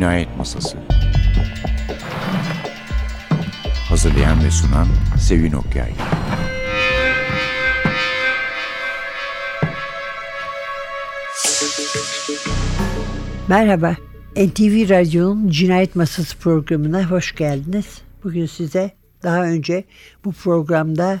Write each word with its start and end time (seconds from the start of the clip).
Cinayet 0.00 0.36
Masası. 0.36 0.78
Hazırlayan 3.88 4.44
ve 4.44 4.50
sunan 4.50 4.88
Sevin 5.18 5.52
Okyay. 5.52 5.92
Merhaba, 13.48 13.96
NTV 14.36 14.88
Radyo'nun 14.88 15.48
Cinayet 15.48 15.96
Masası 15.96 16.38
programına 16.38 17.10
hoş 17.10 17.34
geldiniz. 17.34 18.02
Bugün 18.24 18.46
size 18.46 18.90
daha 19.22 19.44
önce 19.44 19.84
bu 20.24 20.32
programda 20.32 21.20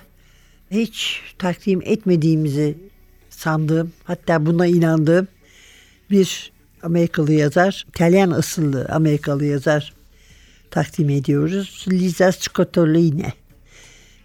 hiç 0.70 1.22
takdim 1.38 1.80
etmediğimizi 1.84 2.78
sandığım, 3.30 3.92
hatta 4.04 4.46
buna 4.46 4.66
inandığım 4.66 5.28
bir 6.10 6.52
Amerikalı 6.82 7.32
yazar, 7.32 7.86
İtalyan 7.88 8.30
asıllı 8.30 8.86
Amerikalı 8.90 9.44
yazar 9.44 9.92
takdim 10.70 11.10
ediyoruz. 11.10 11.84
Liza 11.90 12.32
Scottolini. 12.32 13.32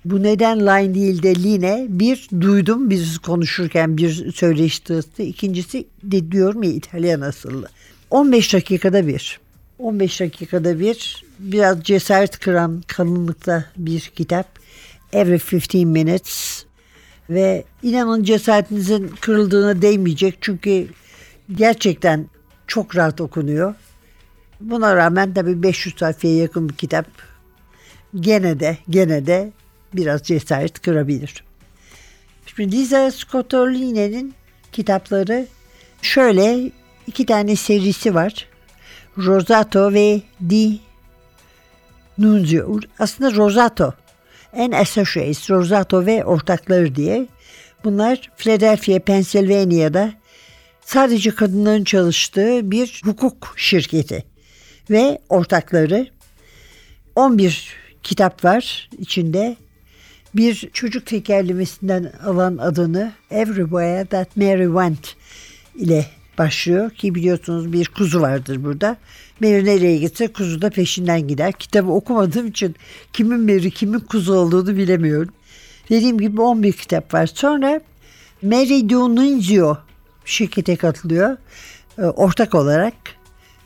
Bu 0.05 0.23
neden 0.23 0.59
line 0.59 0.95
değil 0.95 1.23
de 1.23 1.35
line 1.35 1.85
bir 1.89 2.29
duydum 2.41 2.89
biz 2.89 3.17
konuşurken 3.17 3.97
bir 3.97 4.31
söyleşti. 4.31 4.99
İkincisi 5.17 5.87
de 6.03 6.31
diyorum 6.31 6.63
ya 6.63 6.71
İtalyan 6.71 7.21
asıllı. 7.21 7.67
15 8.09 8.53
dakikada 8.53 9.07
bir. 9.07 9.39
15 9.79 10.19
dakikada 10.19 10.79
bir 10.79 11.25
biraz 11.39 11.83
cesaret 11.83 12.39
kıran 12.39 12.83
kalınlıkta 12.87 13.65
bir 13.77 13.99
kitap. 13.99 14.59
Every 15.13 15.39
15 15.53 15.73
minutes 15.73 16.65
ve 17.29 17.63
inanın 17.83 18.23
cesaretinizin 18.23 19.07
kırıldığına 19.07 19.81
değmeyecek 19.81 20.37
çünkü 20.41 20.87
gerçekten 21.55 22.27
çok 22.67 22.95
rahat 22.95 23.21
okunuyor. 23.21 23.75
Buna 24.61 24.95
rağmen 24.95 25.33
tabii 25.33 25.63
500 25.63 25.95
sayfaya 25.97 26.35
yakın 26.35 26.69
bir 26.69 26.73
kitap 26.73 27.05
gene 28.15 28.59
de 28.59 28.77
gene 28.89 29.25
de 29.25 29.51
biraz 29.93 30.23
cesaret 30.23 30.81
kırabilir. 30.81 31.43
Şimdi 32.45 32.71
Liza 32.71 33.11
Scottolini'nin 33.11 34.33
kitapları 34.71 35.47
şöyle 36.01 36.71
iki 37.07 37.25
tane 37.25 37.55
serisi 37.55 38.15
var. 38.15 38.47
Rosato 39.17 39.93
ve 39.93 40.21
Di 40.49 40.79
Nunzio. 42.17 42.79
Aslında 42.99 43.35
Rosato 43.35 43.93
en 44.53 44.71
Associates, 44.71 45.49
Rosato 45.49 46.05
ve 46.05 46.25
ortakları 46.25 46.95
diye. 46.95 47.27
Bunlar 47.83 48.31
Philadelphia, 48.37 48.99
Pennsylvania'da 48.99 50.11
sadece 50.85 51.31
kadınların 51.31 51.83
çalıştığı 51.83 52.71
bir 52.71 53.01
hukuk 53.05 53.53
şirketi 53.57 54.23
ve 54.89 55.19
ortakları 55.29 56.07
11 57.15 57.73
kitap 58.03 58.45
var 58.45 58.89
içinde. 58.97 59.55
Bir 60.35 60.69
çocuk 60.73 61.05
tekerlemesinden 61.05 62.11
alan 62.25 62.57
adını 62.57 63.13
Everywhere 63.31 64.05
That 64.05 64.37
Mary 64.37 64.65
Went 64.65 65.15
ile 65.75 66.05
başlıyor 66.37 66.91
ki 66.91 67.15
biliyorsunuz 67.15 67.73
bir 67.73 67.87
kuzu 67.87 68.21
vardır 68.21 68.63
burada. 68.63 68.97
Mary 69.39 69.65
nereye 69.65 69.97
gitse 69.97 70.27
kuzu 70.27 70.61
da 70.61 70.69
peşinden 70.69 71.27
gider. 71.27 71.51
Kitabı 71.51 71.91
okumadığım 71.91 72.47
için 72.47 72.75
kimin 73.13 73.39
Mary 73.39 73.69
kimin 73.69 73.99
kuzu 73.99 74.33
olduğunu 74.33 74.77
bilemiyorum. 74.77 75.33
Dediğim 75.89 76.19
gibi 76.19 76.41
11 76.41 76.73
kitap 76.73 77.13
var. 77.13 77.27
Sonra 77.27 77.81
Mary 78.41 78.89
Dionizio 78.89 79.77
şirkete 80.25 80.75
katılıyor 80.75 81.37
e, 81.97 82.01
ortak 82.01 82.55
olarak 82.55 82.93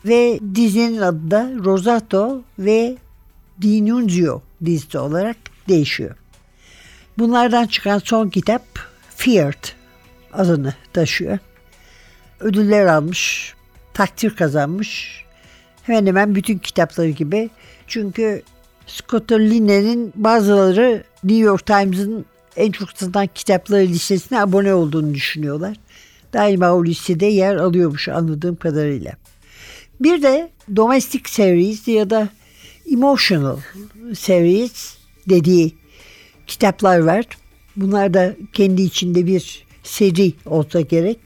ve 0.05 0.39
dizinin 0.55 1.01
adı 1.01 1.31
da 1.31 1.51
Rosato 1.63 2.41
ve 2.59 2.97
Dinunzio 3.61 4.41
dizisi 4.65 4.99
olarak 4.99 5.37
değişiyor. 5.69 6.15
Bunlardan 7.17 7.67
çıkan 7.67 7.99
son 7.99 8.29
kitap 8.29 8.61
Feared 9.15 9.63
adını 10.33 10.73
taşıyor. 10.93 11.37
Ödüller 12.39 12.85
almış, 12.85 13.53
takdir 13.93 14.35
kazanmış. 14.35 15.23
Hemen 15.83 16.05
hemen 16.05 16.35
bütün 16.35 16.57
kitapları 16.57 17.09
gibi. 17.09 17.49
Çünkü 17.87 18.41
Scottoline'nin 18.87 20.13
bazıları 20.15 21.03
New 21.23 21.43
York 21.43 21.65
Times'ın 21.65 22.25
en 22.55 22.71
çok 22.71 22.91
satılan 22.91 23.27
kitapları 23.27 23.87
listesine 23.87 24.41
abone 24.41 24.73
olduğunu 24.73 25.13
düşünüyorlar. 25.13 25.77
Daima 26.33 26.71
o 26.71 26.85
listede 26.85 27.25
yer 27.25 27.55
alıyormuş 27.55 28.07
anladığım 28.07 28.55
kadarıyla. 28.55 29.11
Bir 29.99 30.21
de 30.21 30.49
Domestic 30.75 31.21
Series 31.25 31.87
ya 31.87 32.09
da 32.09 32.29
Emotional 32.91 33.57
Series 34.13 34.97
dediği 35.29 35.75
kitaplar 36.47 36.99
var. 36.99 37.25
Bunlar 37.75 38.13
da 38.13 38.35
kendi 38.53 38.81
içinde 38.81 39.25
bir 39.25 39.65
seri 39.83 40.33
olsa 40.45 40.81
gerek. 40.81 41.19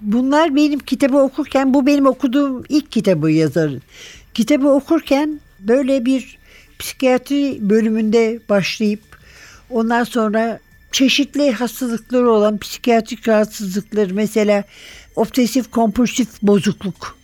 Bunlar 0.00 0.56
benim 0.56 0.78
kitabı 0.78 1.18
okurken, 1.18 1.74
bu 1.74 1.86
benim 1.86 2.06
okuduğum 2.06 2.64
ilk 2.68 2.92
kitabı 2.92 3.30
yazarın. 3.30 3.82
Kitabı 4.34 4.68
okurken 4.68 5.40
böyle 5.60 6.04
bir 6.04 6.38
psikiyatri 6.78 7.58
bölümünde 7.60 8.40
başlayıp 8.48 9.00
ondan 9.70 10.04
sonra 10.04 10.60
çeşitli 10.92 11.52
hastalıkları 11.52 12.30
olan 12.30 12.58
psikiyatrik 12.58 13.28
rahatsızlıklar 13.28 14.10
mesela 14.10 14.64
obsesif 15.16 15.70
kompulsif 15.70 16.42
bozukluk 16.42 17.16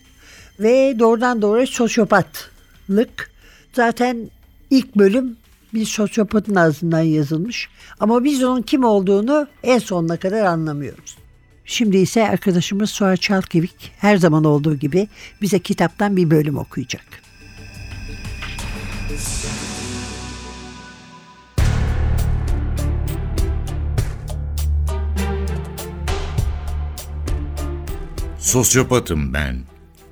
ve 0.60 0.96
doğrudan 0.98 1.42
doğruya 1.42 1.66
sosyopatlık. 1.66 3.30
Zaten 3.72 4.30
ilk 4.70 4.94
bölüm 4.96 5.36
bir 5.74 5.84
sosyopatın 5.84 6.54
ağzından 6.54 7.00
yazılmış 7.00 7.68
ama 8.00 8.24
biz 8.24 8.44
onun 8.44 8.62
kim 8.62 8.84
olduğunu 8.84 9.46
en 9.62 9.78
sonuna 9.78 10.16
kadar 10.16 10.44
anlamıyoruz. 10.44 11.16
Şimdi 11.64 11.96
ise 11.96 12.28
arkadaşımız 12.28 12.90
Suat 12.90 13.22
Çalkevik 13.22 13.92
her 13.98 14.16
zaman 14.16 14.44
olduğu 14.44 14.76
gibi 14.76 15.08
bize 15.42 15.58
kitaptan 15.58 16.16
bir 16.16 16.30
bölüm 16.30 16.58
okuyacak. 16.58 17.04
Sosyopatım 28.48 29.34
ben. 29.34 29.56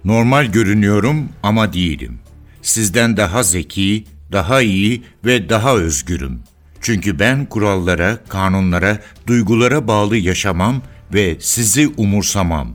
Normal 0.05 0.47
görünüyorum 0.47 1.29
ama 1.43 1.73
değilim. 1.73 2.19
Sizden 2.63 3.17
daha 3.17 3.43
zeki, 3.43 4.05
daha 4.33 4.63
iyi 4.63 5.03
ve 5.25 5.49
daha 5.49 5.77
özgürüm. 5.77 6.41
Çünkü 6.81 7.19
ben 7.19 7.47
kurallara, 7.47 8.19
kanunlara, 8.29 8.99
duygulara 9.27 9.89
bağlı 9.89 10.17
yaşamam 10.17 10.83
ve 11.15 11.37
sizi 11.41 11.89
umursamam. 11.97 12.75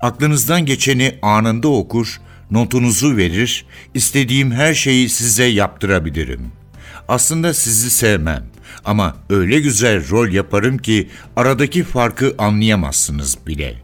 Aklınızdan 0.00 0.66
geçeni 0.66 1.18
anında 1.22 1.68
okur, 1.68 2.20
notunuzu 2.50 3.16
verir, 3.16 3.66
istediğim 3.94 4.52
her 4.52 4.74
şeyi 4.74 5.08
size 5.08 5.44
yaptırabilirim. 5.44 6.52
Aslında 7.08 7.54
sizi 7.54 7.90
sevmem 7.90 8.46
ama 8.84 9.16
öyle 9.30 9.60
güzel 9.60 10.10
rol 10.10 10.28
yaparım 10.28 10.78
ki 10.78 11.08
aradaki 11.36 11.84
farkı 11.84 12.34
anlayamazsınız 12.38 13.38
bile. 13.46 13.83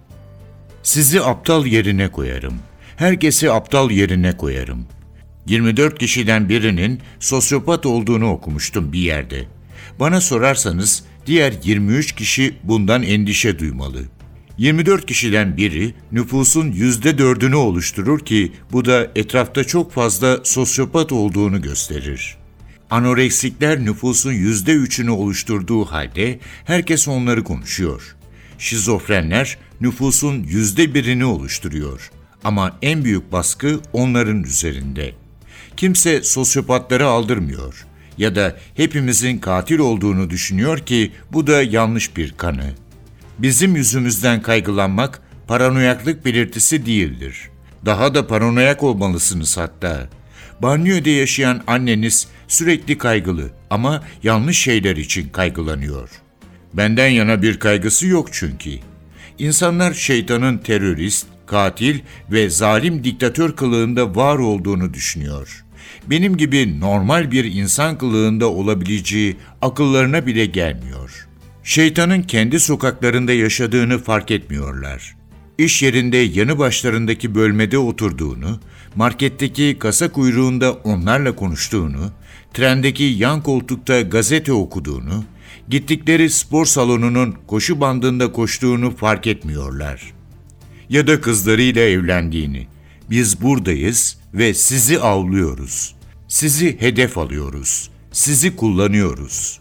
Sizi 0.83 1.21
aptal 1.21 1.67
yerine 1.67 2.09
koyarım. 2.09 2.55
Herkesi 2.97 3.53
aptal 3.53 3.91
yerine 3.91 4.37
koyarım. 4.37 4.87
24 5.47 5.99
kişiden 5.99 6.49
birinin 6.49 7.01
sosyopat 7.21 7.87
olduğunu 7.87 8.31
okumuştum 8.31 8.93
bir 8.93 8.99
yerde. 8.99 9.45
Bana 10.01 10.21
sorarsanız 10.21 11.05
diğer 11.27 11.55
23 11.65 12.13
kişi 12.13 12.55
bundan 12.63 13.03
endişe 13.03 13.59
duymalı. 13.59 14.03
24 14.59 15.07
kişiden 15.07 15.57
biri 15.57 15.95
nüfusun 16.13 16.73
%4'ünü 16.73 17.55
oluşturur 17.55 18.21
ki 18.21 18.53
bu 18.73 18.85
da 18.85 19.09
etrafta 19.17 19.65
çok 19.65 19.93
fazla 19.93 20.39
sosyopat 20.45 21.13
olduğunu 21.13 21.63
gösterir. 21.63 22.37
Anoreksikler 22.91 23.85
nüfusun 23.85 24.33
%3'ünü 24.33 25.11
oluşturduğu 25.11 25.85
halde 25.85 26.39
herkes 26.65 27.09
onları 27.09 27.45
konuşuyor. 27.45 28.17
Şizofrenler 28.59 29.59
nüfusun 29.81 30.45
%1'ini 30.45 31.25
oluşturuyor 31.25 32.11
ama 32.45 32.79
en 32.83 33.05
büyük 33.05 33.33
baskı 33.33 33.81
onların 33.93 34.43
üzerinde. 34.43 35.13
Kimse 35.77 36.23
sosyopatları 36.23 37.07
aldırmıyor 37.07 37.87
ya 38.19 38.35
da 38.35 38.57
hepimizin 38.75 39.39
katil 39.39 39.79
olduğunu 39.79 40.31
düşünüyor 40.31 40.79
ki 40.79 41.13
bu 41.33 41.47
da 41.47 41.63
yanlış 41.63 42.17
bir 42.17 42.33
kanı. 42.33 42.71
Bizim 43.39 43.77
yüzümüzden 43.77 44.43
kaygılanmak 44.43 45.23
paranoyaklık 45.47 46.25
belirtisi 46.25 46.87
değildir. 46.87 47.51
Daha 47.87 48.15
da 48.15 48.27
paranoyak 48.27 48.83
olmalısınız 48.83 49.57
hatta. 49.59 50.09
Banyoda 50.63 51.11
yaşayan 51.11 51.63
anneniz 51.67 52.29
sürekli 52.49 52.99
kaygılı 52.99 53.51
ama 53.71 54.03
yanlış 54.23 54.59
şeyler 54.59 54.97
için 54.97 55.29
kaygılanıyor. 55.29 56.11
Benden 56.75 57.09
yana 57.09 57.43
bir 57.43 57.59
kaygısı 57.59 58.07
yok 58.07 58.29
çünkü. 58.33 58.71
İnsanlar 59.41 59.95
şeytanın 59.95 60.59
terörist, 60.59 61.27
katil 61.47 61.99
ve 62.31 62.51
zalim 62.51 63.05
diktatör 63.05 63.53
kılığında 63.57 64.15
var 64.17 64.39
olduğunu 64.39 64.95
düşünüyor. 64.95 65.65
Benim 66.07 66.37
gibi 66.37 66.81
normal 66.81 67.31
bir 67.31 67.45
insan 67.45 67.99
kılığında 67.99 68.51
olabileceği 68.51 69.37
akıllarına 69.63 70.27
bile 70.27 70.47
gelmiyor. 70.47 71.29
Şeytanın 71.65 72.23
kendi 72.23 72.61
sokaklarında 72.61 73.33
yaşadığını 73.33 73.99
fark 73.99 74.31
etmiyorlar. 74.31 75.17
İş 75.59 75.83
yerinde 75.83 76.17
yanı 76.17 76.59
başlarındaki 76.59 77.35
bölmede 77.35 77.79
oturduğunu, 77.79 78.61
marketteki 78.97 79.77
kasa 79.79 80.13
kuyruğunda 80.13 80.73
onlarla 80.73 81.37
konuştuğunu, 81.37 82.11
trendeki 82.55 83.05
yan 83.05 83.43
koltukta 83.43 84.01
gazete 84.01 84.53
okuduğunu, 84.53 85.25
gittikleri 85.71 86.31
spor 86.31 86.67
salonunun 86.67 87.37
koşu 87.47 87.81
bandında 87.81 88.33
koştuğunu 88.33 88.97
fark 88.97 89.27
etmiyorlar. 89.27 90.13
Ya 90.89 91.07
da 91.07 91.21
kızlarıyla 91.21 91.83
evlendiğini. 91.83 92.67
Biz 93.11 93.43
buradayız 93.43 94.19
ve 94.35 94.55
sizi 94.55 95.01
avlıyoruz. 95.01 95.95
Sizi 96.29 96.81
hedef 96.81 97.19
alıyoruz. 97.19 97.91
Sizi 98.13 98.57
kullanıyoruz. 98.57 99.61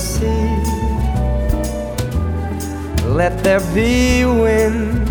Sea. 0.00 0.56
Let 3.04 3.44
there 3.44 3.60
be 3.74 4.24
wind 4.24 5.06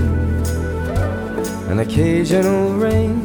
and 1.69 1.79
occasional 1.81 2.73
rain. 2.73 3.21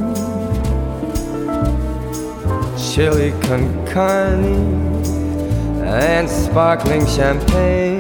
Chili 2.76 3.32
con 3.40 3.62
carne 3.87 5.02
and 5.84 6.28
sparkling 6.28 7.06
champagne. 7.06 7.99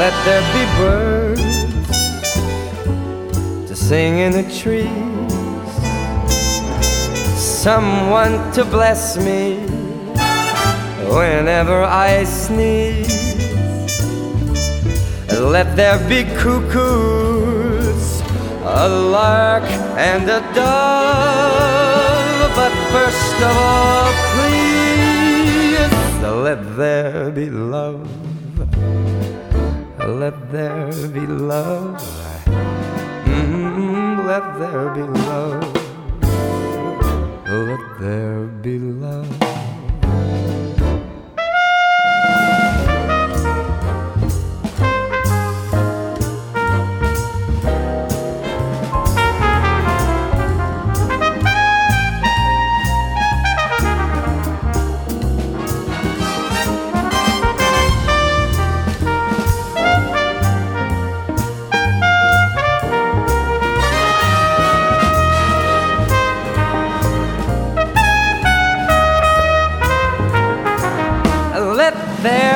Let 0.00 0.14
there 0.24 0.44
be 0.56 0.64
birds 0.80 1.42
to 3.68 3.76
sing 3.76 4.18
in 4.18 4.32
the 4.32 4.44
trees, 4.60 4.88
someone 7.36 8.50
to 8.52 8.64
bless 8.64 9.18
me 9.18 9.81
whenever 11.12 11.82
I 11.82 12.24
sneeze. 12.24 13.20
Let 15.28 15.76
there 15.76 15.98
be 16.08 16.24
cuckoos, 16.40 18.22
a 18.64 18.88
lark, 18.88 19.64
and 19.96 20.24
a 20.24 20.40
dove. 20.54 22.50
But 22.56 22.72
first 22.94 23.36
of 23.48 23.56
all, 23.68 24.12
please, 24.32 25.92
let 26.46 26.60
there 26.76 27.30
be 27.30 27.50
love. 27.50 28.08
Let 29.98 30.50
there 30.50 30.92
be 31.08 31.26
love. 31.26 32.00
Mm, 33.24 34.26
let 34.26 34.44
there 34.58 34.88
be 34.96 35.02
love. 35.02 35.64
Let 37.46 37.82
there 38.00 38.46
be 38.62 38.78
love. 38.78 39.41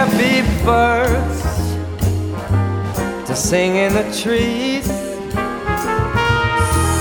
Be 0.04 0.42
birds 0.64 1.40
to 3.26 3.34
sing 3.34 3.76
in 3.76 3.92
the 3.94 4.04
trees, 4.22 4.86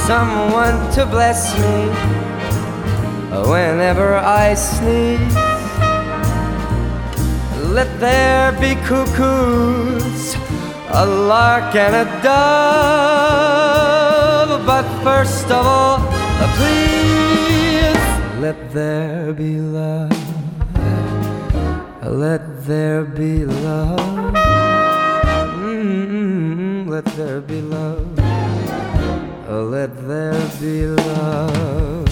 someone 0.07 0.77
to 0.93 1.05
bless 1.05 1.53
me 1.59 1.89
whenever 3.49 4.15
I 4.15 4.53
sneeze. 4.53 5.35
Let 7.75 7.99
there 7.99 8.51
be 8.53 8.75
cuckoos, 8.87 10.35
a 10.91 11.05
lark 11.05 11.75
and 11.75 11.95
a 11.95 12.05
dove. 12.23 12.55
But 14.65 14.85
first 15.03 15.51
of 15.51 15.65
all, 15.65 15.99
please 16.55 18.05
let 18.39 18.71
there 18.71 19.33
be 19.33 19.59
love. 19.59 20.11
Let 22.01 22.54
there 22.67 23.03
be 23.03 23.45
love. 23.45 23.99
Mm, 25.61 26.87
let 26.89 27.05
there 27.17 27.41
be 27.41 27.61
love. 27.61 28.17
Let 29.47 30.07
there 30.07 30.33
be 30.59 30.87
love. 30.87 32.09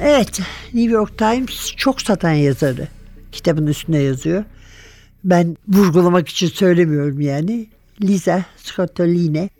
Evet, 0.00 0.40
New 0.74 0.92
York 0.92 1.18
Times 1.18 1.72
çok 1.76 2.02
satan 2.02 2.32
yazarı. 2.32 2.88
Kitabın 3.32 3.66
üstüne 3.66 3.98
yazıyor. 3.98 4.44
Ben 5.26 5.56
vurgulamak 5.68 6.28
için 6.28 6.48
söylemiyorum 6.48 7.20
yani. 7.20 7.66
Lisa 8.02 8.44
Scottolini 8.56 9.50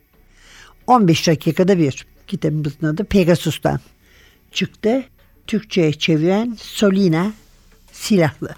15 0.86 1.26
dakikada 1.28 1.78
bir 1.78 2.06
kitabımızın 2.26 2.86
adı 2.86 3.04
Pegasus'tan 3.04 3.80
çıktı. 4.52 5.04
Türkçe'ye 5.46 5.92
çeviren 5.92 6.56
Solina 6.60 7.32
Silahlı. 7.92 8.54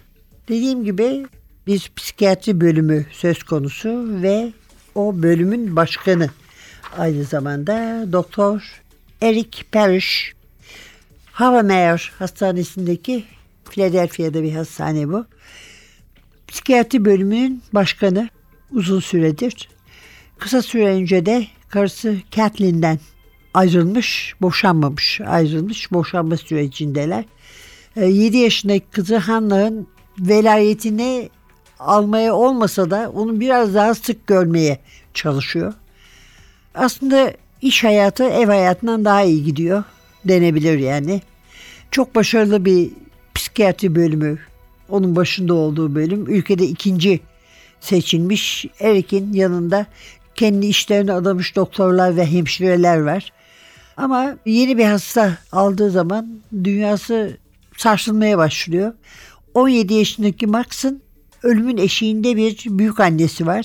Dediğim 0.48 0.84
gibi 0.84 1.26
bir 1.66 1.92
psikiyatri 1.96 2.60
bölümü 2.60 3.06
söz 3.12 3.42
konusu 3.42 4.22
ve 4.22 4.52
o 4.94 5.22
bölümün 5.22 5.76
başkanı 5.76 6.30
aynı 6.98 7.24
zamanda 7.24 8.04
Doktor 8.12 8.80
Eric 9.22 9.64
Parrish 9.72 10.32
Havamere 11.32 11.96
Hastanesi'ndeki 12.18 13.24
Philadelphia'da 13.70 14.42
bir 14.42 14.52
hastane 14.52 15.08
bu. 15.08 15.26
Psikiyatri 16.48 17.04
bölümünün 17.04 17.62
başkanı 17.72 18.28
uzun 18.72 19.00
süredir. 19.00 19.68
Kısa 20.38 20.62
süre 20.62 20.86
önce 20.86 21.26
de 21.26 21.46
karısı 21.68 22.16
Kathleen'den 22.34 22.98
ayrılmış, 23.54 24.34
boşanmamış, 24.40 25.20
ayrılmış, 25.20 25.92
boşanma 25.92 26.36
sürecindeler. 26.36 27.24
7 27.96 28.36
yaşındaki 28.36 28.86
kızı 28.90 29.16
Hannah'ın 29.16 29.86
velayetini 30.18 31.30
almaya 31.78 32.34
olmasa 32.34 32.90
da 32.90 33.10
onu 33.14 33.40
biraz 33.40 33.74
daha 33.74 33.94
sık 33.94 34.26
görmeye 34.26 34.78
çalışıyor. 35.14 35.74
Aslında 36.74 37.32
iş 37.62 37.84
hayatı 37.84 38.24
ev 38.24 38.46
hayatından 38.46 39.04
daha 39.04 39.22
iyi 39.22 39.44
gidiyor 39.44 39.84
denebilir 40.24 40.78
yani. 40.78 41.22
Çok 41.90 42.14
başarılı 42.14 42.64
bir 42.64 42.90
psikiyatri 43.34 43.94
bölümü 43.94 44.38
onun 44.88 45.16
başında 45.16 45.54
olduğu 45.54 45.94
bölüm 45.94 46.26
ülkede 46.28 46.64
ikinci 46.66 47.20
seçilmiş. 47.80 48.66
Eric'in 48.80 49.32
yanında 49.32 49.86
kendi 50.34 50.66
işlerini 50.66 51.12
adamış 51.12 51.56
doktorlar 51.56 52.16
ve 52.16 52.26
hemşireler 52.26 52.98
var. 53.00 53.32
Ama 53.96 54.36
yeni 54.46 54.78
bir 54.78 54.84
hasta 54.84 55.38
aldığı 55.52 55.90
zaman 55.90 56.40
dünyası 56.64 57.36
sarsılmaya 57.76 58.38
başlıyor. 58.38 58.92
17 59.54 59.94
yaşındaki 59.94 60.46
Max'ın 60.46 61.02
ölümün 61.42 61.76
eşiğinde 61.76 62.36
bir 62.36 62.64
büyük 62.66 63.00
annesi 63.00 63.46
var. 63.46 63.64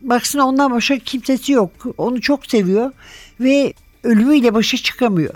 Max'ın 0.00 0.38
ondan 0.38 0.70
başka 0.70 0.98
kimsesi 0.98 1.52
yok. 1.52 1.70
Onu 1.98 2.20
çok 2.20 2.46
seviyor 2.46 2.92
ve 3.40 3.72
ölümüyle 4.02 4.54
başa 4.54 4.76
çıkamıyor. 4.76 5.34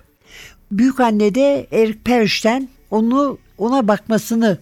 Büyük 0.70 1.00
anne 1.00 1.34
de 1.34 1.66
Eric 1.72 1.98
Parrish'ten 2.04 2.68
onu 2.90 3.38
ona 3.58 3.88
bakmasını 3.88 4.58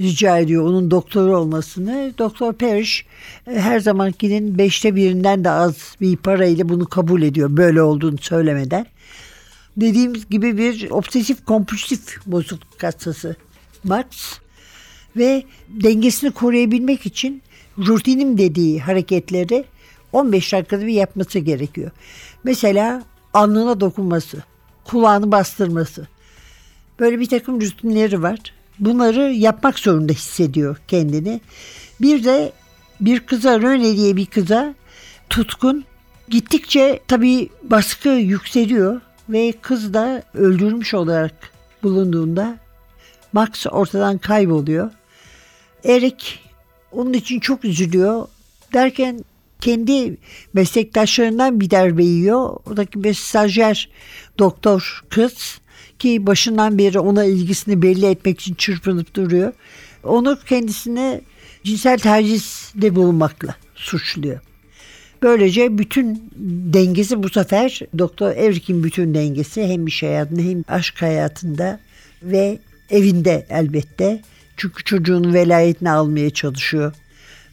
rica 0.00 0.38
ediyor 0.38 0.64
onun 0.64 0.90
doktoru 0.90 1.36
olmasını. 1.36 2.12
Doktor 2.18 2.52
Parrish 2.52 3.04
e, 3.46 3.60
her 3.60 3.80
zamankinin 3.80 4.58
beşte 4.58 4.94
birinden 4.94 5.44
de 5.44 5.50
az 5.50 5.96
bir 6.00 6.16
parayla 6.16 6.68
bunu 6.68 6.86
kabul 6.86 7.22
ediyor 7.22 7.56
böyle 7.56 7.82
olduğunu 7.82 8.18
söylemeden. 8.18 8.86
Dediğimiz 9.76 10.28
gibi 10.28 10.58
bir 10.58 10.90
obsesif 10.90 11.44
kompulsif 11.44 12.26
bozukluk 12.26 12.82
hastası 12.82 13.36
Max 13.84 14.06
ve 15.16 15.44
dengesini 15.68 16.30
koruyabilmek 16.30 17.06
için 17.06 17.42
rutinim 17.78 18.38
dediği 18.38 18.80
hareketleri 18.80 19.64
15 20.12 20.52
dakikada 20.52 20.86
bir 20.86 20.92
yapması 20.92 21.38
gerekiyor. 21.38 21.90
Mesela 22.44 23.02
alnına 23.34 23.80
dokunması, 23.80 24.42
kulağını 24.84 25.32
bastırması. 25.32 26.08
Böyle 27.00 27.20
bir 27.20 27.26
takım 27.26 27.60
rutinleri 27.60 28.22
var. 28.22 28.38
Bunları 28.80 29.32
yapmak 29.32 29.78
zorunda 29.78 30.12
hissediyor 30.12 30.76
kendini. 30.88 31.40
Bir 32.00 32.24
de 32.24 32.52
bir 33.00 33.20
kıza, 33.20 33.60
Röne 33.60 33.96
diye 33.96 34.16
bir 34.16 34.26
kıza 34.26 34.74
tutkun. 35.30 35.84
Gittikçe 36.28 37.00
tabii 37.08 37.48
baskı 37.62 38.08
yükseliyor 38.08 39.00
ve 39.28 39.52
kız 39.62 39.94
da 39.94 40.22
öldürmüş 40.34 40.94
olarak 40.94 41.50
bulunduğunda 41.82 42.58
Max 43.32 43.66
ortadan 43.70 44.18
kayboluyor. 44.18 44.90
Eric 45.84 46.26
onun 46.92 47.12
için 47.12 47.40
çok 47.40 47.64
üzülüyor. 47.64 48.28
Derken 48.72 49.24
kendi 49.60 50.16
meslektaşlarından 50.52 51.60
bir 51.60 51.70
darbe 51.70 52.04
yiyor. 52.04 52.56
Oradaki 52.66 53.04
bir 53.04 53.14
stajyer 53.14 53.88
doktor 54.38 55.04
kız 55.10 55.60
ki 56.00 56.26
başından 56.26 56.78
beri 56.78 56.98
ona 56.98 57.24
ilgisini 57.24 57.82
belli 57.82 58.06
etmek 58.06 58.40
için 58.40 58.54
çırpınıp 58.54 59.14
duruyor. 59.14 59.52
Onu 60.04 60.38
kendisine 60.48 61.20
cinsel 61.64 61.98
tacizde 61.98 62.94
bulunmakla 62.94 63.54
suçluyor. 63.74 64.40
Böylece 65.22 65.78
bütün 65.78 66.30
dengesi 66.72 67.22
bu 67.22 67.28
sefer 67.28 67.80
Doktor 67.98 68.36
Erik'in 68.36 68.84
bütün 68.84 69.14
dengesi 69.14 69.66
hem 69.66 69.86
iş 69.86 70.02
hayatında 70.02 70.40
hem 70.40 70.64
aşk 70.68 71.02
hayatında 71.02 71.80
ve 72.22 72.58
evinde 72.90 73.46
elbette. 73.50 74.22
Çünkü 74.56 74.84
çocuğun 74.84 75.34
velayetini 75.34 75.90
almaya 75.90 76.30
çalışıyor. 76.30 76.94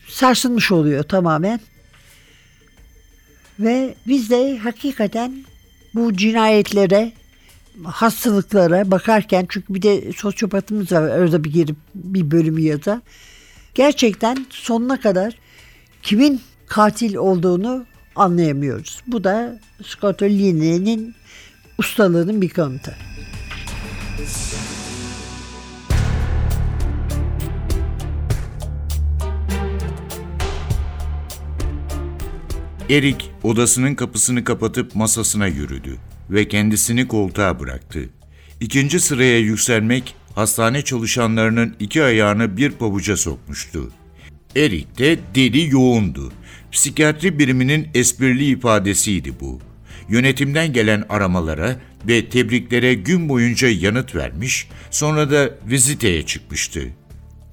Sarsılmış 0.08 0.72
oluyor 0.72 1.04
tamamen. 1.04 1.60
Ve 3.60 3.96
biz 4.08 4.30
de 4.30 4.58
hakikaten 4.58 5.46
bu 5.96 6.18
cinayetlere, 6.18 7.12
hastalıklara 7.84 8.92
bakarken 8.92 9.46
çünkü 9.50 9.74
bir 9.74 9.82
de 9.82 10.14
sosyopatımız 10.14 10.92
var 10.92 11.02
arada 11.02 11.44
bir 11.44 11.54
girip 11.54 11.76
bir 11.96 12.32
bölümü 12.32 12.62
yaza. 12.62 13.02
Gerçekten 13.76 14.46
sonuna 14.50 15.00
kadar 15.00 15.34
kimin 16.04 16.42
katil 16.68 17.16
olduğunu 17.16 17.86
anlayamıyoruz. 18.16 19.02
Bu 19.08 19.24
da 19.24 19.60
Scottolini'nin 19.84 21.16
ustalığının 21.78 22.42
bir 22.42 22.50
kanıtı. 22.50 22.96
Erik 32.90 33.32
odasının 33.44 33.96
kapısını 33.96 34.44
kapatıp 34.44 34.96
masasına 34.96 35.48
yürüdü 35.48 35.98
ve 36.30 36.48
kendisini 36.48 37.08
koltuğa 37.08 37.60
bıraktı. 37.60 38.10
İkinci 38.60 39.00
sıraya 39.00 39.40
yükselmek 39.40 40.16
hastane 40.36 40.82
çalışanlarının 40.82 41.76
iki 41.80 42.04
ayağını 42.04 42.58
bir 42.58 42.72
pabuca 42.72 43.18
sokmuştu. 43.18 43.92
Erik 44.56 44.98
de 44.98 45.20
deli 45.36 45.70
yoğundu. 45.70 46.32
Psikiyatri 46.72 47.40
biriminin 47.40 47.88
esprili 47.94 48.46
ifadesiydi 48.46 49.40
bu. 49.40 49.60
Yönetimden 50.10 50.74
gelen 50.74 51.06
aramalara 51.10 51.76
ve 52.08 52.30
tebriklere 52.30 52.94
gün 52.94 53.30
boyunca 53.30 53.70
yanıt 53.70 54.16
vermiş, 54.16 54.68
sonra 54.92 55.32
da 55.32 55.50
viziteye 55.70 56.26
çıkmıştı. 56.26 56.82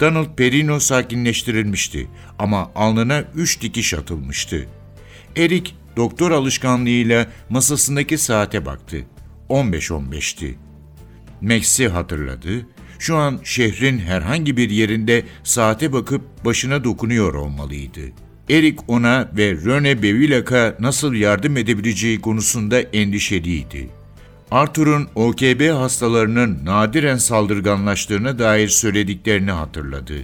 Donald 0.01 0.37
Perino 0.37 0.81
sakinleştirilmişti 0.81 2.09
ama 2.39 2.73
alnına 2.75 3.25
üç 3.35 3.61
dikiş 3.61 3.95
atılmıştı. 3.95 4.67
Erik 5.37 5.75
doktor 5.97 6.31
alışkanlığıyla 6.31 7.27
masasındaki 7.51 8.19
saate 8.19 8.67
baktı. 8.67 8.97
15-15'ti. 9.49 10.55
Max'i 11.41 11.89
hatırladı. 11.89 12.67
Şu 12.99 13.17
an 13.17 13.41
şehrin 13.45 13.99
herhangi 13.99 14.57
bir 14.57 14.71
yerinde 14.71 15.25
saate 15.45 15.93
bakıp 15.93 16.45
başına 16.45 16.85
dokunuyor 16.85 17.35
olmalıydı. 17.35 18.01
Erik 18.51 18.79
ona 18.89 19.31
ve 19.37 19.53
Rene 19.53 20.03
Bevilac'a 20.03 20.77
nasıl 20.81 21.15
yardım 21.15 21.57
edebileceği 21.57 22.21
konusunda 22.21 22.81
endişeliydi. 22.81 23.91
Arthur'un 24.51 25.09
OKB 25.15 25.71
hastalarının 25.73 26.65
nadiren 26.65 27.17
saldırganlaştığına 27.17 28.39
dair 28.39 28.69
söylediklerini 28.69 29.51
hatırladı. 29.51 30.15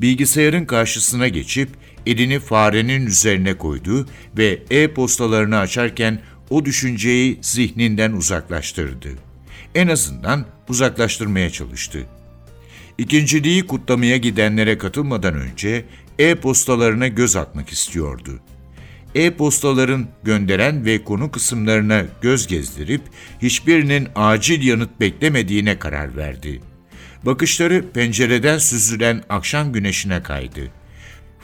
Bilgisayarın 0.00 0.64
karşısına 0.64 1.28
geçip 1.28 1.68
elini 2.06 2.40
farenin 2.40 3.06
üzerine 3.06 3.54
koydu 3.54 4.06
ve 4.38 4.58
e-postalarını 4.70 5.58
açarken 5.58 6.20
o 6.50 6.64
düşünceyi 6.64 7.38
zihninden 7.42 8.12
uzaklaştırdı. 8.12 9.08
En 9.74 9.88
azından 9.88 10.46
uzaklaştırmaya 10.68 11.50
çalıştı. 11.50 12.06
İkinciliği 12.98 13.66
kutlamaya 13.66 14.16
gidenlere 14.16 14.78
katılmadan 14.78 15.34
önce 15.34 15.84
e-postalarına 16.18 17.08
göz 17.08 17.36
atmak 17.36 17.70
istiyordu. 17.70 18.40
E-postaların 19.14 20.06
gönderen 20.22 20.84
ve 20.84 21.04
konu 21.04 21.30
kısımlarına 21.30 22.04
göz 22.22 22.46
gezdirip 22.46 23.02
hiçbirinin 23.42 24.08
acil 24.14 24.66
yanıt 24.66 25.00
beklemediğine 25.00 25.78
karar 25.78 26.16
verdi. 26.16 26.60
Bakışları 27.22 27.92
pencereden 27.92 28.58
süzülen 28.58 29.22
akşam 29.28 29.72
güneşine 29.72 30.22
kaydı. 30.22 30.60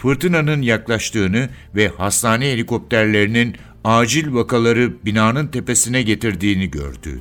Fırtınanın 0.03 0.63
yaklaştığını 0.63 1.49
ve 1.75 1.89
hastane 1.89 2.47
helikopterlerinin 2.47 3.57
acil 3.85 4.35
vakaları 4.35 5.05
binanın 5.05 5.47
tepesine 5.47 6.03
getirdiğini 6.03 6.71
gördü. 6.71 7.21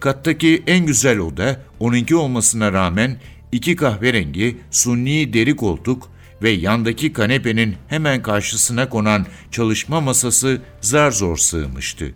Kattaki 0.00 0.62
en 0.66 0.86
güzel 0.86 1.18
oda 1.18 1.60
onunki 1.80 2.16
olmasına 2.16 2.72
rağmen 2.72 3.20
iki 3.52 3.76
kahverengi 3.76 4.56
sunni 4.70 5.32
deri 5.32 5.56
koltuk 5.56 6.10
ve 6.42 6.50
yandaki 6.50 7.12
kanepenin 7.12 7.74
hemen 7.88 8.22
karşısına 8.22 8.88
konan 8.88 9.26
çalışma 9.50 10.00
masası 10.00 10.62
zar 10.80 11.10
zor 11.10 11.36
sığmıştı. 11.36 12.14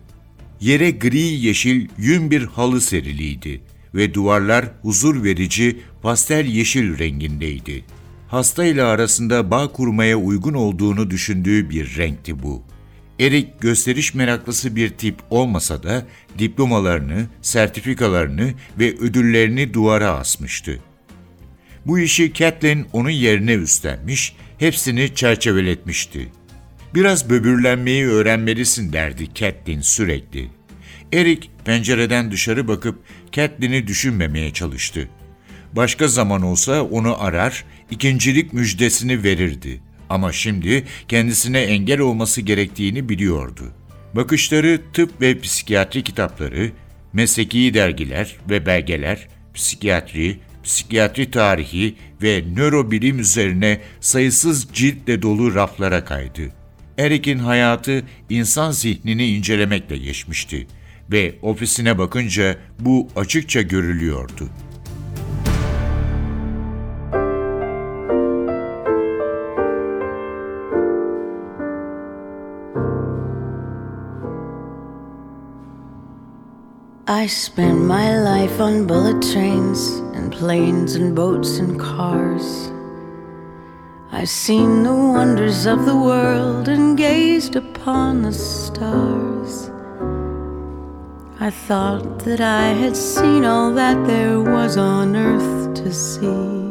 Yere 0.61 0.91
gri 0.91 1.19
yeşil 1.19 1.87
yün 1.97 2.31
bir 2.31 2.43
halı 2.43 2.81
seriliydi 2.81 3.61
ve 3.95 4.13
duvarlar 4.13 4.65
huzur 4.81 5.23
verici 5.23 5.79
pastel 6.01 6.45
yeşil 6.45 6.99
rengindeydi. 6.99 7.83
Hasta 8.31 8.65
ile 8.65 8.83
arasında 8.83 9.51
bağ 9.51 9.67
kurmaya 9.67 10.17
uygun 10.17 10.53
olduğunu 10.53 11.09
düşündüğü 11.09 11.69
bir 11.69 11.97
renkti 11.97 12.43
bu. 12.43 12.63
Erik 13.19 13.61
gösteriş 13.61 14.13
meraklısı 14.13 14.75
bir 14.75 14.89
tip 14.89 15.15
olmasa 15.29 15.83
da 15.83 16.05
diplomalarını, 16.39 17.25
sertifikalarını 17.41 18.53
ve 18.79 18.97
ödüllerini 18.97 19.73
duvara 19.73 20.09
asmıştı. 20.09 20.79
Bu 21.85 21.99
işi 21.99 22.33
Kathleen 22.33 22.85
onun 22.93 23.09
yerine 23.09 23.53
üstlenmiş, 23.53 24.35
hepsini 24.57 25.15
çerçeveletmişti. 25.15 26.31
Biraz 26.95 27.29
böbürlenmeyi 27.29 28.07
öğrenmelisin 28.07 28.93
derdi 28.93 29.33
Kathleen 29.33 29.81
sürekli. 29.81 30.49
Erik 31.13 31.51
pencereden 31.65 32.31
dışarı 32.31 32.67
bakıp 32.67 32.99
Kathleen'i 33.35 33.87
düşünmemeye 33.87 34.53
çalıştı. 34.53 35.09
Başka 35.75 36.07
zaman 36.07 36.41
olsa 36.41 36.81
onu 36.83 37.23
arar, 37.23 37.65
ikincilik 37.91 38.53
müjdesini 38.53 39.23
verirdi. 39.23 39.81
Ama 40.09 40.31
şimdi 40.31 40.83
kendisine 41.07 41.59
engel 41.59 41.99
olması 41.99 42.41
gerektiğini 42.41 43.09
biliyordu. 43.09 43.63
Bakışları 44.13 44.81
tıp 44.93 45.21
ve 45.21 45.39
psikiyatri 45.39 46.03
kitapları, 46.03 46.71
mesleki 47.13 47.73
dergiler 47.73 48.35
ve 48.49 48.65
belgeler, 48.65 49.27
psikiyatri, 49.53 50.39
psikiyatri 50.63 51.31
tarihi 51.31 51.95
ve 52.21 52.43
nörobilim 52.55 53.19
üzerine 53.19 53.81
sayısız 53.99 54.67
ciltle 54.73 55.21
dolu 55.21 55.55
raflara 55.55 56.05
kaydı. 56.05 56.41
Erik'in 56.97 57.39
hayatı 57.39 58.03
insan 58.29 58.71
zihnini 58.71 59.27
incelemekle 59.27 59.97
geçmişti 59.97 60.67
ve 61.11 61.35
ofisine 61.41 61.97
bakınca 61.97 62.57
bu 62.79 63.07
açıkça 63.15 63.61
görülüyordu. 63.61 64.49
I 77.11 77.27
spent 77.27 77.77
my 77.77 78.17
life 78.17 78.61
on 78.61 78.87
bullet 78.87 79.21
trains 79.33 79.99
and 80.15 80.31
planes 80.31 80.95
and 80.95 81.13
boats 81.13 81.57
and 81.57 81.77
cars. 81.77 82.71
I've 84.13 84.29
seen 84.29 84.83
the 84.83 84.95
wonders 84.95 85.65
of 85.65 85.85
the 85.85 85.97
world 85.97 86.69
and 86.69 86.97
gazed 86.97 87.57
upon 87.57 88.21
the 88.21 88.31
stars. 88.31 89.69
I 91.41 91.49
thought 91.49 92.19
that 92.19 92.39
I 92.39 92.67
had 92.67 92.95
seen 92.95 93.43
all 93.43 93.73
that 93.73 94.07
there 94.07 94.39
was 94.39 94.77
on 94.77 95.13
earth 95.13 95.73
to 95.83 95.93
see. 95.93 96.61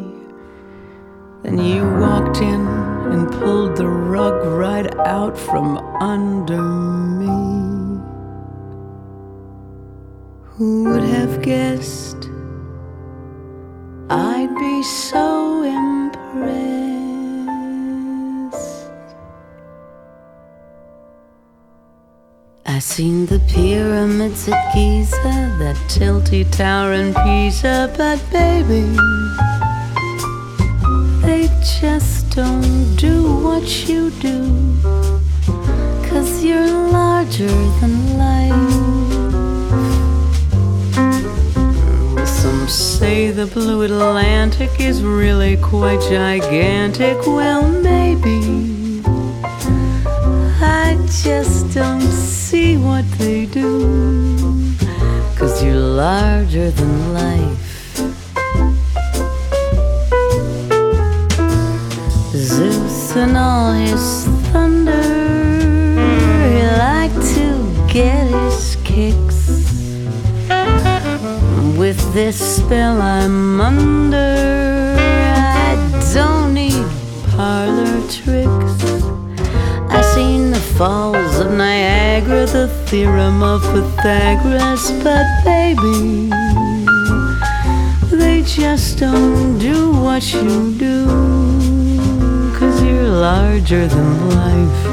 Then 1.43 1.59
you 1.59 1.83
walked 1.99 2.37
in 2.37 2.65
and 3.13 3.31
pulled 3.31 3.75
the 3.77 3.87
rug 3.87 4.43
right 4.47 4.91
out 5.05 5.37
from 5.37 5.77
under 6.01 6.63
me. 6.63 7.20
Who 10.61 10.83
would 10.83 11.01
have 11.01 11.41
guessed 11.41 12.29
I'd 14.11 14.53
be 14.59 14.83
so 14.83 15.63
impressed? 15.63 16.13
I 22.67 22.77
seen 22.77 23.25
the 23.25 23.39
pyramids 23.47 24.47
at 24.49 24.71
Giza, 24.71 25.17
that 25.57 25.77
tilty 25.87 26.43
tower 26.51 26.93
in 26.93 27.15
Pisa, 27.15 27.91
but 27.97 28.21
baby, 28.31 28.85
they 31.25 31.49
just 31.81 32.29
don't 32.35 32.95
do 32.97 33.35
what 33.45 33.89
you 33.89 34.11
do. 34.11 34.43
Cause 36.07 36.43
you're 36.43 36.69
larger 36.91 37.47
than 37.79 38.19
life. 38.19 38.70
Say 43.01 43.31
the 43.31 43.47
blue 43.47 43.81
Atlantic 43.81 44.79
is 44.79 45.01
really 45.01 45.57
quite 45.57 45.99
gigantic. 46.01 47.17
Well, 47.25 47.63
maybe 47.67 49.01
I 50.61 50.95
just 51.23 51.73
don't 51.73 52.11
see 52.43 52.77
what 52.77 53.05
they 53.17 53.47
do. 53.47 53.65
Cause 55.35 55.63
you're 55.63 55.85
larger 56.05 56.69
than 56.69 57.13
life. 57.23 57.97
Zeus 62.35 63.15
and 63.15 63.35
all 63.35 63.73
his 63.73 64.27
thunder, 64.51 65.00
this 72.13 72.57
spell 72.57 73.01
I'm 73.01 73.61
under, 73.61 74.95
I 74.97 75.75
don't 76.13 76.53
need 76.53 76.85
parlor 77.29 78.01
tricks. 78.09 78.83
I've 79.89 80.05
seen 80.13 80.51
the 80.51 80.59
falls 80.77 81.39
of 81.39 81.51
Niagara, 81.51 82.45
the 82.45 82.67
theorem 82.87 83.41
of 83.41 83.61
Pythagoras, 83.61 84.91
but 85.03 85.25
baby, 85.45 86.29
they 88.11 88.41
just 88.41 88.99
don't 88.99 89.57
do 89.57 89.91
what 89.91 90.33
you 90.33 90.73
do, 90.77 91.05
cause 92.59 92.83
you're 92.83 93.07
larger 93.07 93.87
than 93.87 94.29
life. 94.31 94.90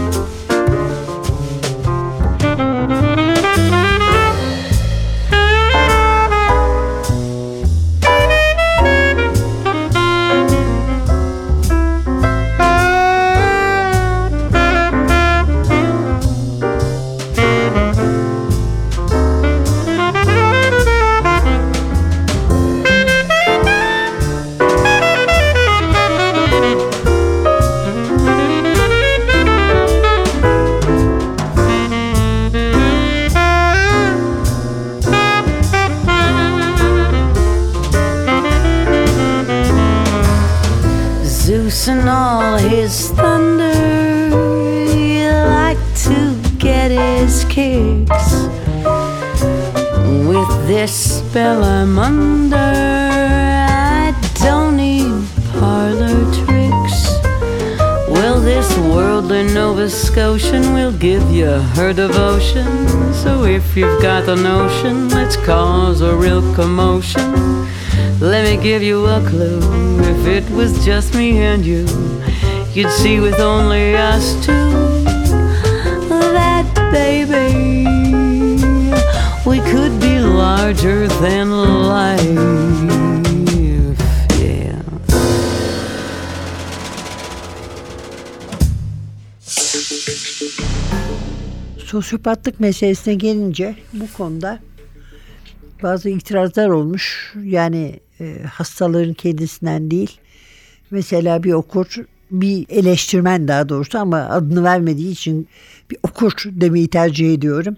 This 58.48 58.78
worldly 58.78 59.42
Nova 59.42 59.90
Scotian 59.90 60.72
will 60.72 60.92
give 60.92 61.30
you 61.30 61.50
her 61.76 61.92
devotion. 61.92 62.66
So 63.12 63.44
if 63.44 63.76
you've 63.76 64.00
got 64.00 64.24
the 64.24 64.36
notion, 64.36 65.10
let's 65.10 65.36
cause 65.36 66.00
a 66.00 66.16
real 66.16 66.42
commotion. 66.54 67.28
Let 68.20 68.42
me 68.48 68.56
give 68.62 68.82
you 68.82 69.04
a 69.04 69.20
clue. 69.28 69.60
If 70.00 70.26
it 70.26 70.50
was 70.50 70.82
just 70.82 71.14
me 71.14 71.40
and 71.40 71.62
you, 71.62 71.84
you'd 72.72 72.90
see 73.02 73.20
with 73.20 73.38
only 73.38 73.94
us 73.94 74.24
two 74.46 75.04
that, 76.38 76.66
baby, 76.90 77.84
we 79.44 79.58
could 79.70 80.00
be 80.00 80.20
larger 80.20 81.06
than 81.20 81.50
life. 81.50 83.07
Sosyopatlık 91.88 92.60
meselesine 92.60 93.14
gelince 93.14 93.74
bu 93.92 94.12
konuda 94.16 94.58
bazı 95.82 96.10
itirazlar 96.10 96.68
olmuş. 96.68 97.34
Yani 97.44 98.00
e, 98.20 98.42
hastaların 98.52 99.14
kendisinden 99.14 99.90
değil. 99.90 100.18
Mesela 100.90 101.42
bir 101.42 101.52
okur, 101.52 101.86
bir 102.30 102.66
eleştirmen 102.68 103.48
daha 103.48 103.68
doğrusu 103.68 103.98
ama 103.98 104.18
adını 104.18 104.64
vermediği 104.64 105.12
için 105.12 105.48
bir 105.90 105.98
okur 106.02 106.32
demeyi 106.46 106.88
tercih 106.88 107.34
ediyorum. 107.34 107.76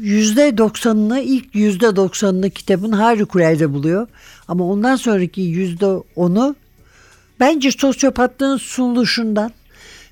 Yüzde 0.00 0.58
doksanını 0.58 1.20
ilk 1.20 1.54
yüzde 1.54 1.96
doksanını 1.96 2.50
kitabın 2.50 2.92
harikulade 2.92 3.72
buluyor. 3.72 4.06
Ama 4.48 4.64
ondan 4.64 4.96
sonraki 4.96 5.40
yüzde 5.40 5.86
onu 6.16 6.56
bence 7.40 7.70
sosyopatlığın 7.70 8.56
sunuluşundan 8.56 9.52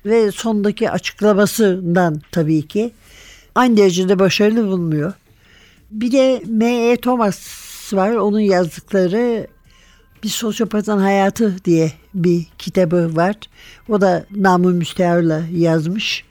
ve 0.05 0.31
sondaki 0.31 0.91
açıklamasından 0.91 2.21
tabii 2.31 2.67
ki 2.67 2.91
aynı 3.55 3.77
derecede 3.77 4.19
başarılı 4.19 4.67
bulmuyor. 4.67 5.13
Bir 5.91 6.11
de 6.11 6.43
M.E. 6.47 6.97
Thomas 6.97 7.39
var. 7.93 8.11
Onun 8.11 8.39
yazdıkları 8.39 9.47
Bir 10.23 10.29
Sosyopatın 10.29 10.97
Hayatı 10.97 11.55
diye 11.65 11.91
bir 12.13 12.45
kitabı 12.57 13.15
var. 13.15 13.35
O 13.89 14.01
da 14.01 14.25
namı 14.35 14.69
müsteharla 14.73 15.41
yazmış. 15.53 16.23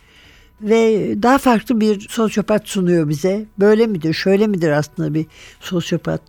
Ve 0.62 1.14
daha 1.22 1.38
farklı 1.38 1.80
bir 1.80 2.08
sosyopat 2.08 2.68
sunuyor 2.68 3.08
bize. 3.08 3.44
Böyle 3.58 3.86
midir, 3.86 4.14
şöyle 4.14 4.46
midir 4.46 4.70
aslında 4.70 5.14
bir 5.14 5.26
sosyopat? 5.60 6.20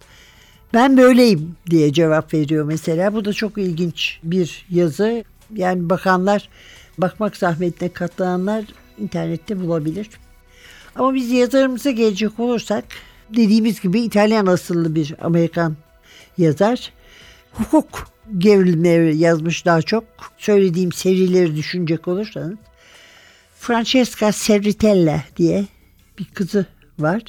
Ben 0.74 0.98
böyleyim 0.98 1.56
diye 1.70 1.94
cevap 1.94 2.34
veriyor 2.34 2.66
mesela. 2.66 3.14
Bu 3.14 3.26
da 3.26 3.34
çok 3.34 3.58
ilginç 3.58 4.20
bir 4.24 4.66
yazı. 4.70 5.24
Yani 5.56 5.90
bakanlar, 5.90 6.50
bakmak 6.98 7.38
zahmetine 7.38 7.90
katlananlar 7.90 8.66
internette 9.00 9.60
bulabilir. 9.60 10.10
Ama 10.96 11.14
biz 11.14 11.32
yazarımıza 11.32 11.92
gelecek 11.92 12.40
olursak 12.40 12.86
dediğimiz 13.30 13.82
gibi 13.82 14.02
İtalyan 14.02 14.46
asıllı 14.46 14.96
bir 14.96 15.16
Amerikan 15.22 15.76
yazar. 16.38 16.94
hukuk 17.52 18.08
gerilimleri 18.38 19.18
yazmış 19.18 19.66
daha 19.66 19.82
çok. 19.82 20.04
Söylediğim 20.38 20.92
serileri 20.92 21.56
düşünecek 21.56 22.08
olursanız. 22.08 22.58
Francesca 23.60 24.32
Serritella 24.32 25.24
diye 25.38 25.66
bir 26.20 26.26
kızı 26.26 26.66
var. 27.00 27.22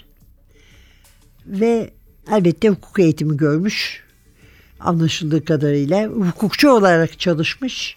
Ve 1.46 1.90
elbette 2.32 2.68
hukuk 2.68 2.98
eğitimi 2.98 3.36
görmüş. 3.36 4.02
Anlaşıldığı 4.80 5.44
kadarıyla 5.44 6.06
hukukçu 6.06 6.70
olarak 6.70 7.20
çalışmış. 7.20 7.96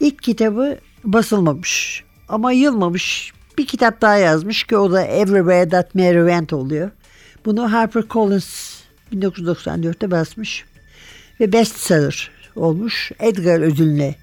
İlk 0.00 0.22
kitabı 0.22 0.78
basılmamış 1.04 2.04
ama 2.28 2.52
yılmamış. 2.52 3.32
Bir 3.58 3.66
kitap 3.66 4.00
daha 4.00 4.16
yazmış 4.16 4.64
ki 4.64 4.76
o 4.76 4.92
da 4.92 5.02
Everywhere 5.02 5.68
That 5.68 5.94
Mary 5.94 6.18
Went 6.18 6.52
oluyor. 6.52 6.90
Bunu 7.44 7.72
HarperCollins 7.72 8.80
1994'te 9.12 10.10
basmış 10.10 10.64
ve 11.40 11.52
bestseller 11.52 12.30
olmuş. 12.56 13.12
Edgar 13.20 13.60
ödülüne 13.60 14.14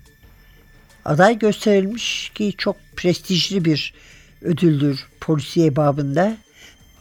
aday 1.05 1.39
gösterilmiş 1.39 2.31
ki 2.35 2.53
çok 2.57 2.75
prestijli 2.95 3.65
bir 3.65 3.93
ödüldür 4.41 5.07
polisiye 5.21 5.75
babında. 5.75 6.37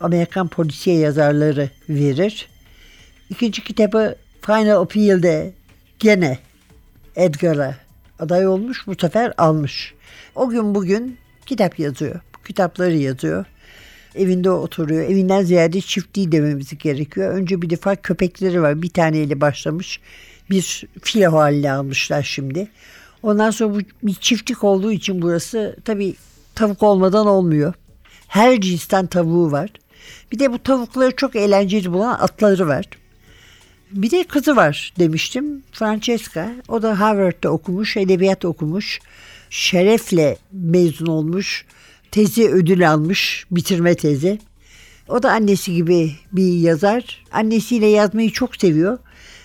Amerikan 0.00 0.48
polisiye 0.48 0.98
yazarları 0.98 1.70
verir. 1.88 2.48
İkinci 3.30 3.64
kitabı 3.64 4.16
Final 4.42 4.80
Appeal'de 4.80 5.52
gene 5.98 6.38
Edgar'a 7.16 7.83
aday 8.18 8.46
olmuş 8.46 8.86
bu 8.86 8.94
sefer 8.94 9.32
almış. 9.38 9.94
O 10.34 10.48
gün 10.48 10.74
bugün 10.74 11.18
kitap 11.46 11.78
yazıyor. 11.78 12.20
Kitapları 12.46 12.96
yazıyor. 12.96 13.44
Evinde 14.14 14.50
oturuyor. 14.50 15.02
Evinden 15.02 15.42
ziyade 15.42 15.80
çiftliği 15.80 16.32
dememiz 16.32 16.78
gerekiyor. 16.78 17.34
Önce 17.34 17.62
bir 17.62 17.70
defa 17.70 17.96
köpekleri 17.96 18.62
var. 18.62 18.82
Bir 18.82 18.88
taneyle 18.88 19.40
başlamış. 19.40 20.00
Bir 20.50 20.84
filo 21.02 21.32
haline 21.32 21.72
almışlar 21.72 22.22
şimdi. 22.22 22.68
Ondan 23.22 23.50
sonra 23.50 23.74
bu 23.74 23.78
bir 24.02 24.14
çiftlik 24.14 24.64
olduğu 24.64 24.92
için 24.92 25.22
burası 25.22 25.76
tabii 25.84 26.14
tavuk 26.54 26.82
olmadan 26.82 27.26
olmuyor. 27.26 27.74
Her 28.28 28.60
cinsten 28.60 29.06
tavuğu 29.06 29.52
var. 29.52 29.70
Bir 30.32 30.38
de 30.38 30.52
bu 30.52 30.58
tavukları 30.58 31.16
çok 31.16 31.36
eğlenceli 31.36 31.92
bulan 31.92 32.14
atları 32.20 32.68
var. 32.68 32.84
Bir 33.94 34.10
de 34.10 34.24
kızı 34.24 34.56
var 34.56 34.92
demiştim. 34.98 35.62
Francesca. 35.72 36.52
O 36.68 36.82
da 36.82 37.00
Harvard'da 37.00 37.50
okumuş, 37.50 37.96
edebiyat 37.96 38.44
okumuş. 38.44 39.00
Şerefle 39.50 40.36
mezun 40.52 41.06
olmuş. 41.06 41.64
Tezi 42.10 42.48
ödül 42.48 42.90
almış, 42.90 43.46
bitirme 43.50 43.94
tezi. 43.94 44.38
O 45.08 45.22
da 45.22 45.32
annesi 45.32 45.74
gibi 45.74 46.12
bir 46.32 46.52
yazar. 46.52 47.24
Annesiyle 47.32 47.86
yazmayı 47.86 48.30
çok 48.30 48.56
seviyor. 48.56 48.98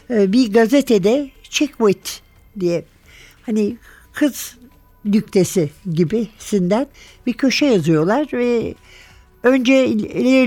Ee, 0.09 0.31
Bir 0.33 0.53
gazetede 0.53 1.29
Chick 1.43 1.77
Wit 1.77 2.21
diye 2.59 2.85
hani 3.45 3.77
kız 4.13 4.55
nüktesi 5.05 5.69
gibisinden 5.93 6.88
bir 7.27 7.33
köşe 7.33 7.65
yazıyorlar 7.65 8.27
ve 8.33 8.75
Önce 9.43 9.97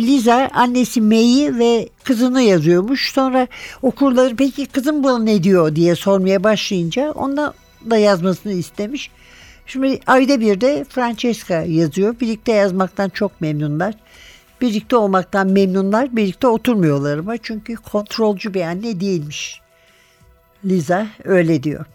Liza 0.01 0.51
annesi 0.55 1.01
May'i 1.01 1.59
ve 1.59 1.89
kızını 2.05 2.43
yazıyormuş. 2.43 3.13
Sonra 3.13 3.47
okurları 3.83 4.37
peki 4.37 4.67
kızım 4.67 5.05
bunu 5.05 5.27
ne 5.27 5.43
diyor 5.43 5.77
diye 5.77 5.95
sormaya 5.95 6.45
başlayınca 6.45 7.13
ondan 7.13 7.55
da 7.91 7.97
yazmasını 7.97 8.53
istemiş. 8.53 9.11
Şimdi 9.67 10.01
ayda 10.07 10.41
bir 10.41 10.61
de 10.61 10.85
Francesca 10.89 11.63
yazıyor. 11.63 12.21
Birlikte 12.21 12.53
yazmaktan 12.53 13.09
çok 13.09 13.41
memnunlar. 13.41 13.95
Birlikte 14.61 14.97
olmaktan 14.97 15.47
memnunlar. 15.47 16.17
Birlikte 16.17 16.47
oturmuyorlar 16.47 17.19
ama 17.19 17.37
çünkü 17.37 17.75
kontrolcü 17.75 18.55
bir 18.55 18.63
anne 18.63 19.01
değilmiş. 19.01 19.61
Liza 20.65 21.07
öyle 21.25 21.63
diyor. 21.63 21.87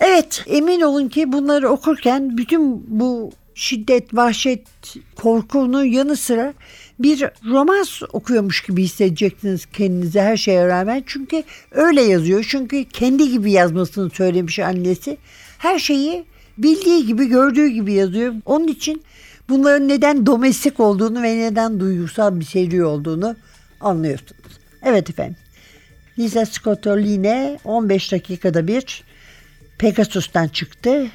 Evet 0.00 0.44
emin 0.46 0.80
olun 0.80 1.08
ki 1.08 1.32
bunları 1.32 1.68
okurken 1.68 2.36
bütün 2.36 2.84
bu 3.00 3.30
şiddet, 3.56 4.14
vahşet, 4.14 4.60
korkunun 5.14 5.84
yanı 5.84 6.16
sıra 6.16 6.54
bir 6.98 7.24
romans 7.50 8.02
okuyormuş 8.12 8.62
gibi 8.62 8.82
hissedeceksiniz 8.82 9.66
kendinize 9.66 10.22
her 10.22 10.36
şeye 10.36 10.66
rağmen. 10.66 11.02
Çünkü 11.06 11.42
öyle 11.70 12.02
yazıyor. 12.02 12.46
Çünkü 12.48 12.84
kendi 12.84 13.30
gibi 13.30 13.52
yazmasını 13.52 14.10
söylemiş 14.10 14.58
annesi. 14.58 15.16
Her 15.58 15.78
şeyi 15.78 16.24
bildiği 16.58 17.06
gibi, 17.06 17.26
gördüğü 17.26 17.68
gibi 17.68 17.92
yazıyor. 17.92 18.34
Onun 18.46 18.68
için 18.68 19.02
bunların 19.48 19.88
neden 19.88 20.26
domestik 20.26 20.80
olduğunu 20.80 21.22
ve 21.22 21.38
neden 21.38 21.80
duygusal 21.80 22.40
bir 22.40 22.44
seri 22.44 22.84
olduğunu 22.84 23.36
anlıyorsunuz. 23.80 24.60
Evet 24.82 25.10
efendim. 25.10 25.36
Lisa 26.18 26.46
Scottolini 26.46 27.58
15 27.64 28.12
dakikada 28.12 28.66
bir 28.66 29.04
Pegasus'tan 29.78 30.48
çıktı. 30.48 31.06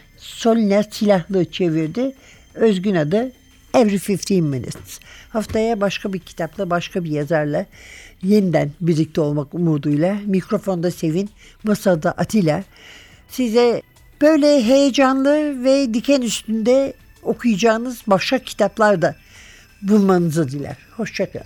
Solina 0.42 0.84
silahlı 0.84 1.52
çevirdi. 1.52 2.16
Özgün 2.54 2.96
adı 2.96 3.32
Every 3.74 4.14
15 4.14 4.30
Minutes. 4.30 5.00
Haftaya 5.30 5.82
başka 5.82 6.14
bir 6.14 6.20
kitapla, 6.20 6.70
başka 6.70 7.04
bir 7.04 7.10
yazarla 7.10 7.66
yeniden 8.24 8.72
birlikte 8.82 9.22
olmak 9.22 9.54
umuduyla 9.54 10.18
mikrofonda 10.26 10.92
Sevin, 10.92 11.30
masada 11.64 12.12
Atilla. 12.12 12.64
Size 13.30 13.82
böyle 14.22 14.64
heyecanlı 14.64 15.64
ve 15.64 15.94
diken 15.94 16.22
üstünde 16.22 16.94
okuyacağınız 17.24 18.02
başka 18.08 18.40
kitaplar 18.40 19.02
da 19.02 19.16
bulmanızı 19.82 20.52
diler. 20.52 20.78
Hoşçakalın. 20.98 21.46